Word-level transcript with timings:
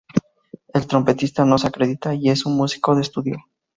El 0.73 0.87
trompetista 0.87 1.45
no 1.45 1.59
se 1.59 1.67
acredita 1.67 2.15
y 2.15 2.29
es 2.31 2.47
un 2.47 2.57
músico 2.57 2.95
de 2.95 3.01
estudio. 3.03 3.37